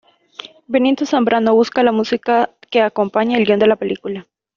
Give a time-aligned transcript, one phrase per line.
[0.65, 4.25] Benito Zambrano busca la música que acompañe al guion de la película.